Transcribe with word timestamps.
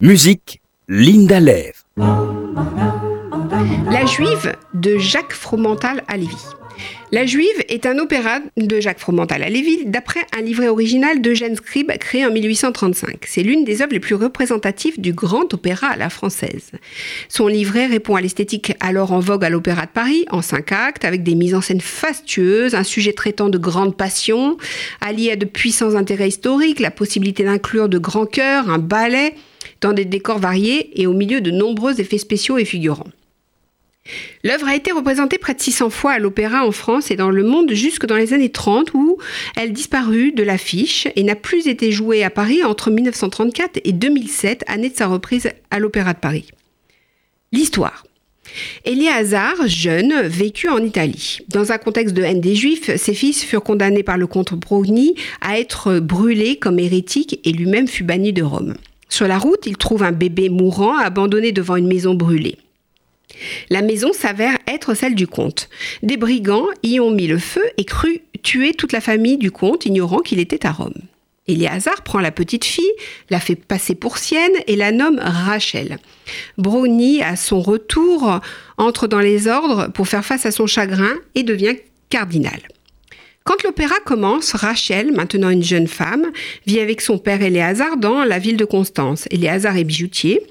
Musique, 0.00 0.60
Linda 0.88 1.40
Lève. 1.40 1.82
La 3.90 4.06
Juive 4.06 4.54
de 4.72 4.96
Jacques 4.96 5.32
Fromental 5.32 6.04
à 6.06 6.16
Lévis. 6.16 6.36
La 7.10 7.26
Juive 7.26 7.64
est 7.68 7.84
un 7.84 7.98
opéra 7.98 8.38
de 8.56 8.78
Jacques 8.78 9.00
Fromental 9.00 9.42
à 9.42 9.48
Lévis 9.48 9.86
d'après 9.86 10.20
un 10.38 10.42
livret 10.42 10.68
original 10.68 11.20
d'Eugène 11.20 11.56
Scribe 11.56 11.90
créé 11.98 12.24
en 12.24 12.30
1835. 12.30 13.24
C'est 13.26 13.42
l'une 13.42 13.64
des 13.64 13.82
œuvres 13.82 13.92
les 13.92 13.98
plus 13.98 14.14
représentatives 14.14 15.00
du 15.00 15.12
grand 15.12 15.52
opéra 15.52 15.88
à 15.88 15.96
la 15.96 16.10
française. 16.10 16.70
Son 17.28 17.48
livret 17.48 17.86
répond 17.86 18.14
à 18.14 18.20
l'esthétique 18.20 18.74
alors 18.78 19.10
en 19.10 19.18
vogue 19.18 19.44
à 19.44 19.50
l'Opéra 19.50 19.86
de 19.86 19.90
Paris, 19.90 20.26
en 20.30 20.42
cinq 20.42 20.70
actes, 20.70 21.04
avec 21.04 21.24
des 21.24 21.34
mises 21.34 21.56
en 21.56 21.60
scène 21.60 21.80
fastueuses, 21.80 22.76
un 22.76 22.84
sujet 22.84 23.14
traitant 23.14 23.48
de 23.48 23.58
grandes 23.58 23.96
passions, 23.96 24.58
allié 25.00 25.32
à 25.32 25.36
de 25.36 25.44
puissants 25.44 25.96
intérêts 25.96 26.28
historiques, 26.28 26.78
la 26.78 26.92
possibilité 26.92 27.42
d'inclure 27.42 27.88
de 27.88 27.98
grands 27.98 28.26
chœurs, 28.26 28.70
un 28.70 28.78
ballet, 28.78 29.34
dans 29.80 29.92
des 29.92 30.04
décors 30.04 30.38
variés 30.38 31.00
et 31.00 31.06
au 31.06 31.12
milieu 31.12 31.40
de 31.40 31.50
nombreux 31.50 32.00
effets 32.00 32.18
spéciaux 32.18 32.58
et 32.58 32.64
figurants. 32.64 33.06
L'œuvre 34.42 34.68
a 34.68 34.76
été 34.76 34.92
représentée 34.92 35.38
près 35.38 35.54
de 35.54 35.60
600 35.60 35.90
fois 35.90 36.12
à 36.12 36.18
l'opéra 36.18 36.66
en 36.66 36.72
France 36.72 37.10
et 37.10 37.16
dans 37.16 37.30
le 37.30 37.42
monde 37.42 37.72
jusque 37.72 38.06
dans 38.06 38.16
les 38.16 38.32
années 38.32 38.50
30 38.50 38.94
où 38.94 39.18
elle 39.56 39.72
disparut 39.72 40.32
de 40.32 40.42
l'affiche 40.42 41.08
et 41.16 41.22
n'a 41.22 41.34
plus 41.34 41.66
été 41.66 41.92
jouée 41.92 42.24
à 42.24 42.30
Paris 42.30 42.64
entre 42.64 42.90
1934 42.90 43.80
et 43.84 43.92
2007, 43.92 44.64
année 44.66 44.90
de 44.90 44.96
sa 44.96 45.06
reprise 45.06 45.50
à 45.70 45.78
l'opéra 45.78 46.14
de 46.14 46.18
Paris. 46.18 46.46
L'histoire. 47.52 48.04
Hazard, 49.14 49.66
jeune, 49.66 50.22
vécut 50.22 50.68
en 50.68 50.82
Italie. 50.82 51.40
Dans 51.48 51.72
un 51.72 51.78
contexte 51.78 52.14
de 52.14 52.22
haine 52.22 52.40
des 52.40 52.54
Juifs, 52.54 52.94
ses 52.96 53.14
fils 53.14 53.44
furent 53.44 53.62
condamnés 53.62 54.02
par 54.02 54.16
le 54.16 54.26
comte 54.26 54.54
Brogni 54.54 55.14
à 55.40 55.58
être 55.58 55.98
brûlés 55.98 56.56
comme 56.56 56.78
hérétiques 56.78 57.40
et 57.44 57.52
lui-même 57.52 57.88
fut 57.88 58.04
banni 58.04 58.32
de 58.32 58.42
Rome. 58.42 58.74
Sur 59.08 59.26
la 59.26 59.38
route, 59.38 59.66
il 59.66 59.76
trouve 59.76 60.02
un 60.02 60.12
bébé 60.12 60.48
mourant 60.48 60.96
abandonné 60.96 61.52
devant 61.52 61.76
une 61.76 61.88
maison 61.88 62.14
brûlée. 62.14 62.58
La 63.70 63.82
maison 63.82 64.12
s'avère 64.12 64.56
être 64.66 64.94
celle 64.94 65.14
du 65.14 65.26
comte. 65.26 65.68
Des 66.02 66.16
brigands 66.16 66.66
y 66.82 67.00
ont 67.00 67.10
mis 67.10 67.26
le 67.26 67.38
feu 67.38 67.62
et 67.76 67.84
cru 67.84 68.22
tuer 68.42 68.72
toute 68.72 68.92
la 68.92 69.00
famille 69.00 69.38
du 69.38 69.50
comte, 69.50 69.86
ignorant 69.86 70.20
qu'il 70.20 70.40
était 70.40 70.66
à 70.66 70.72
Rome. 70.72 70.94
Éléazar 71.46 72.02
prend 72.02 72.20
la 72.20 72.30
petite 72.30 72.64
fille, 72.64 72.92
la 73.30 73.40
fait 73.40 73.56
passer 73.56 73.94
pour 73.94 74.18
sienne 74.18 74.52
et 74.66 74.76
la 74.76 74.92
nomme 74.92 75.18
Rachel. 75.18 75.98
Brownie, 76.58 77.22
à 77.22 77.36
son 77.36 77.60
retour, 77.60 78.40
entre 78.76 79.06
dans 79.06 79.18
les 79.18 79.48
ordres 79.48 79.88
pour 79.92 80.08
faire 80.08 80.24
face 80.24 80.44
à 80.44 80.50
son 80.50 80.66
chagrin 80.66 81.14
et 81.34 81.42
devient 81.42 81.76
cardinal. 82.10 82.60
Quand 83.48 83.62
l'opéra 83.62 83.94
commence, 84.04 84.52
Rachel, 84.52 85.10
maintenant 85.10 85.48
une 85.48 85.62
jeune 85.62 85.86
femme, 85.86 86.26
vit 86.66 86.80
avec 86.80 87.00
son 87.00 87.16
père 87.16 87.40
Éléazar 87.40 87.96
dans 87.96 88.22
la 88.22 88.38
ville 88.38 88.58
de 88.58 88.66
Constance. 88.66 89.26
Éléazar 89.30 89.74
est 89.78 89.84
bijoutier. 89.84 90.42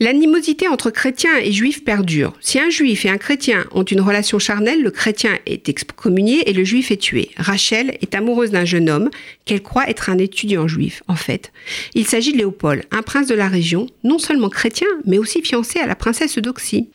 L'animosité 0.00 0.66
entre 0.66 0.88
chrétiens 0.88 1.36
et 1.42 1.52
juifs 1.52 1.84
perdure. 1.84 2.32
Si 2.40 2.58
un 2.58 2.70
juif 2.70 3.04
et 3.04 3.10
un 3.10 3.18
chrétien 3.18 3.66
ont 3.72 3.82
une 3.82 4.00
relation 4.00 4.38
charnelle, 4.38 4.80
le 4.80 4.90
chrétien 4.90 5.38
est 5.44 5.68
excommunié 5.68 6.48
et 6.48 6.54
le 6.54 6.64
juif 6.64 6.90
est 6.90 6.96
tué. 6.96 7.32
Rachel 7.36 7.98
est 8.00 8.14
amoureuse 8.14 8.50
d'un 8.50 8.64
jeune 8.64 8.88
homme 8.88 9.10
qu'elle 9.44 9.62
croit 9.62 9.90
être 9.90 10.08
un 10.08 10.16
étudiant 10.16 10.66
juif, 10.66 11.02
en 11.08 11.16
fait. 11.16 11.52
Il 11.92 12.06
s'agit 12.06 12.32
de 12.32 12.38
Léopold, 12.38 12.84
un 12.92 13.02
prince 13.02 13.26
de 13.26 13.34
la 13.34 13.48
région, 13.48 13.88
non 14.04 14.18
seulement 14.18 14.48
chrétien, 14.48 14.88
mais 15.04 15.18
aussi 15.18 15.42
fiancé 15.42 15.80
à 15.80 15.86
la 15.86 15.96
princesse 15.96 16.38
d'Oxy. 16.38 16.88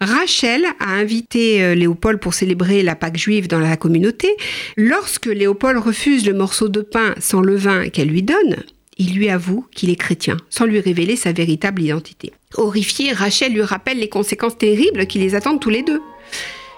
Rachel 0.00 0.64
a 0.80 0.90
invité 0.90 1.62
euh, 1.62 1.74
Léopold 1.74 2.18
pour 2.20 2.34
célébrer 2.34 2.82
la 2.82 2.96
Pâque 2.96 3.16
juive 3.16 3.48
dans 3.48 3.60
la 3.60 3.76
communauté. 3.76 4.28
Lorsque 4.76 5.26
Léopold 5.26 5.78
refuse 5.78 6.26
le 6.26 6.34
morceau 6.34 6.68
de 6.68 6.80
pain 6.80 7.14
sans 7.18 7.40
levain 7.40 7.88
qu'elle 7.88 8.08
lui 8.08 8.22
donne, 8.22 8.56
il 8.98 9.14
lui 9.14 9.28
avoue 9.28 9.66
qu'il 9.72 9.90
est 9.90 9.96
chrétien, 9.96 10.36
sans 10.50 10.66
lui 10.66 10.80
révéler 10.80 11.16
sa 11.16 11.32
véritable 11.32 11.82
identité. 11.82 12.32
Horrifiée, 12.56 13.12
Rachel 13.12 13.52
lui 13.52 13.62
rappelle 13.62 13.98
les 13.98 14.08
conséquences 14.08 14.58
terribles 14.58 15.06
qui 15.06 15.18
les 15.18 15.34
attendent 15.34 15.60
tous 15.60 15.70
les 15.70 15.82
deux. 15.82 16.00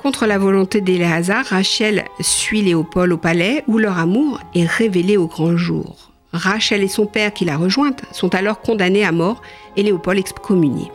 Contre 0.00 0.26
la 0.26 0.38
volonté 0.38 0.80
d'Éléazar, 0.80 1.44
Rachel 1.44 2.04
suit 2.20 2.62
Léopold 2.62 3.12
au 3.12 3.18
palais 3.18 3.64
où 3.66 3.78
leur 3.78 3.98
amour 3.98 4.40
est 4.54 4.66
révélé 4.66 5.16
au 5.16 5.26
grand 5.26 5.56
jour. 5.56 6.12
Rachel 6.32 6.82
et 6.82 6.88
son 6.88 7.06
père 7.06 7.34
qui 7.34 7.44
l'a 7.44 7.56
rejointe 7.56 8.02
sont 8.12 8.34
alors 8.34 8.60
condamnés 8.60 9.04
à 9.04 9.12
mort 9.12 9.42
et 9.76 9.82
Léopold 9.82 10.20
excommunié. 10.20 10.88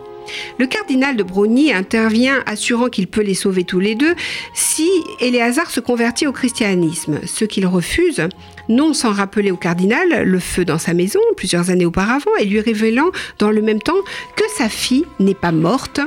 Le 0.58 0.68
cardinal 0.68 1.16
de 1.16 1.24
Brogny 1.24 1.74
intervient 1.74 2.44
assurant 2.46 2.90
qu'il 2.90 3.08
peut 3.08 3.22
les 3.22 3.34
sauver 3.34 3.64
tous 3.64 3.80
les 3.80 3.96
deux 3.96 4.16
si 4.54 4.90
Éléazar 5.20 5.70
se 5.70 5.80
convertit 5.80 6.28
au 6.28 6.32
christianisme, 6.32 7.20
ce 7.26 7.46
qu'il 7.46 7.66
refuse, 7.66 8.28
non 8.70 8.94
sans 8.94 9.12
rappeler 9.12 9.52
au 9.52 9.58
cardinal 9.58 10.24
le 10.24 10.40
feu 10.40 10.66
dans 10.66 10.78
sa 10.78 10.94
maison 10.94 11.20
plusieurs 11.36 11.70
années 11.70 11.86
auparavant 11.86 12.36
et 12.40 12.46
lui 12.46 12.60
révélant 12.60 13.12
dans 13.40 13.52
le 13.52 13.62
même 13.62 13.82
temps 13.82 14.02
que 14.36 14.44
sa 14.58 14.70
fille 14.70 15.06
n'est 15.20 15.34
pas 15.34 15.52
morte, 15.52 16.00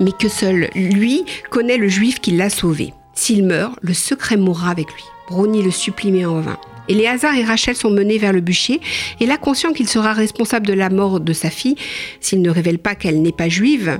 mais 0.00 0.12
que 0.12 0.28
seul 0.28 0.70
lui 0.74 1.24
connaît 1.50 1.76
le 1.76 1.88
juif 1.88 2.20
qui 2.20 2.32
l'a 2.32 2.50
sauvée. 2.50 2.92
S'il 3.14 3.44
meurt, 3.44 3.78
le 3.82 3.94
secret 3.94 4.36
mourra 4.36 4.70
avec 4.70 4.92
lui. 4.92 5.04
Brogny 5.28 5.62
le 5.62 5.70
supplie 5.70 6.24
en 6.24 6.40
vain. 6.40 6.58
Éléazar 6.88 7.34
et 7.36 7.44
Rachel 7.44 7.76
sont 7.76 7.90
menés 7.90 8.18
vers 8.18 8.32
le 8.32 8.40
bûcher, 8.40 8.80
et 9.20 9.26
là, 9.26 9.36
conscient 9.36 9.72
qu'il 9.72 9.88
sera 9.88 10.12
responsable 10.12 10.66
de 10.66 10.72
la 10.72 10.90
mort 10.90 11.20
de 11.20 11.32
sa 11.32 11.50
fille, 11.50 11.76
s'il 12.20 12.42
ne 12.42 12.50
révèle 12.50 12.78
pas 12.78 12.94
qu'elle 12.94 13.22
n'est 13.22 13.32
pas 13.32 13.48
juive 13.48 13.98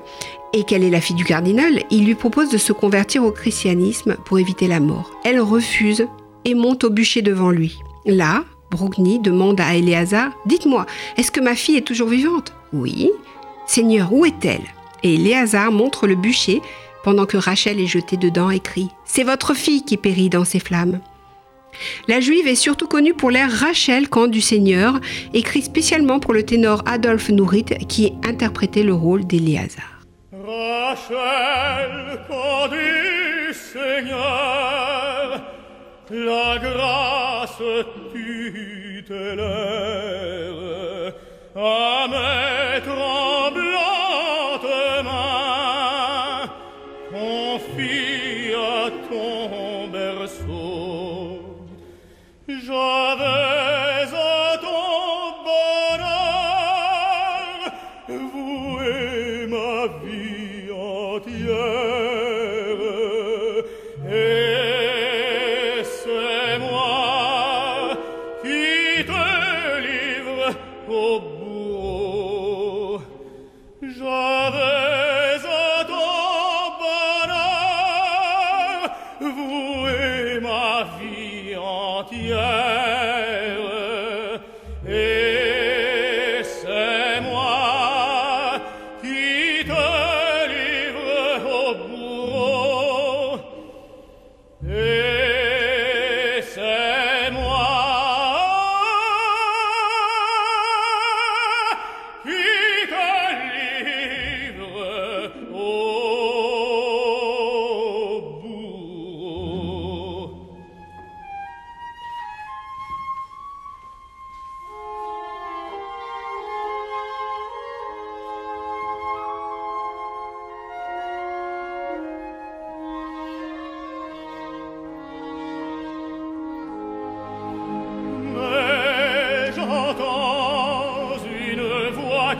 et 0.55 0.65
qu'elle 0.65 0.85
est 0.85 0.91
la 0.91 1.01
fille 1.01 1.17
du 1.17 1.25
cardinal, 1.25 1.83
il 1.91 2.07
lui 2.07 2.15
propose 2.15 2.51
de 2.51 2.59
se 2.59 2.73
convertir 2.73 3.25
au 3.25 3.31
christianisme 3.31 4.17
pour 4.25 4.39
éviter 4.39 4.67
la 4.67 4.81
mort. 4.81 5.11
Elle 5.25 5.41
refuse 5.41 6.07
et 6.45 6.55
monte 6.55 6.85
au 6.85 6.91
bûcher 6.91 7.23
devant 7.23 7.51
lui. 7.51 7.79
Là, 8.07 8.45
Brogny 8.71 9.19
demande 9.19 9.61
à 9.61 9.75
Éléazar 9.75 10.31
Dites-moi, 10.47 10.87
est-ce 11.17 11.31
que 11.31 11.41
ma 11.41 11.55
fille 11.55 11.77
est 11.77 11.87
toujours 11.87 12.09
vivante? 12.09 12.53
Oui. 12.73 13.11
Seigneur, 13.67 14.13
où 14.13 14.25
est-elle? 14.25 14.65
Et 15.03 15.15
Éléazar 15.15 15.71
montre 15.71 16.07
le 16.07 16.15
bûcher 16.15 16.61
pendant 17.05 17.27
que 17.27 17.37
Rachel 17.37 17.81
est 17.81 17.87
jetée 17.87 18.17
dedans 18.17 18.51
et 18.51 18.61
crie 18.61 18.89
C'est 19.05 19.25
votre 19.25 19.55
fille 19.55 19.85
qui 19.85 19.97
périt 19.97 20.31
dans 20.31 20.45
ces 20.45 20.59
flammes. 20.59 21.01
La 22.09 22.21
juive 22.21 22.47
est 22.47 22.55
surtout 22.55 22.87
connue 22.87 23.15
pour 23.15 23.31
l'air 23.31 23.51
Rachel 23.51 24.09
quand 24.09 24.27
du 24.27 24.41
Seigneur, 24.41 25.01
écrit 25.35 25.63
spécialement 25.63 26.21
pour 26.21 26.33
le 26.33 26.43
ténor 26.43 26.83
Adolphe 26.87 27.31
Nourit 27.31 27.65
qui 27.89 28.13
interprétait 28.25 28.83
le 28.83 28.95
rôle 28.95 29.27
d'Éléazar. 29.27 29.99
Oh. 70.91 71.48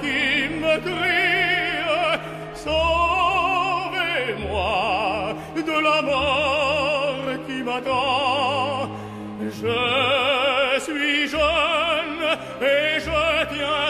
qui 0.01 0.49
me 0.63 0.75
crie 0.87 1.39
Sauvez-moi 2.55 2.89
de 5.57 5.77
la 5.89 6.03
mort 6.03 7.25
qui 7.47 7.63
m'attend. 7.63 8.91
Je 9.41 10.81
suis 10.81 11.29
jeune 11.29 12.23
et 12.61 13.01
je 13.01 13.21
tiens 13.55 13.88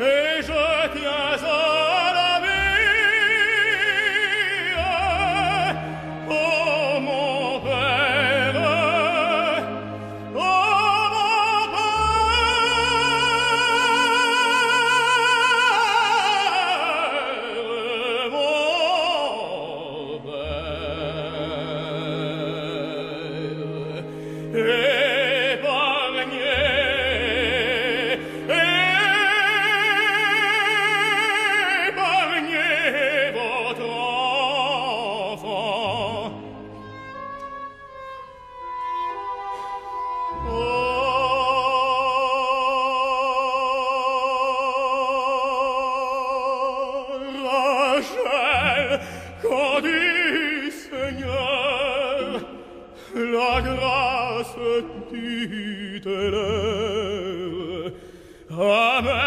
et 0.00 0.42
je 0.42 0.88
t'y 0.92 1.06
Amen. 58.50 59.25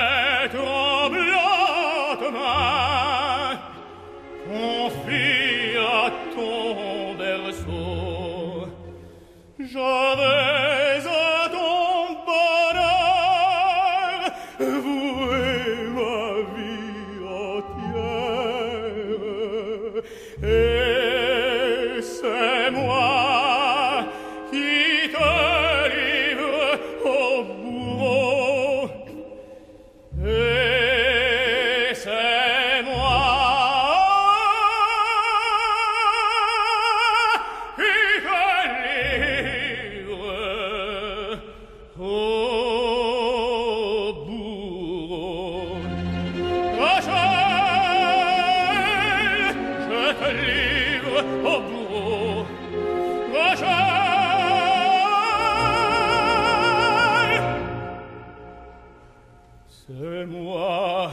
C'est 59.92 60.26
moi, 60.28 61.10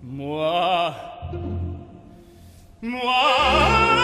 moi, 0.00 0.94
moi. 2.80 4.01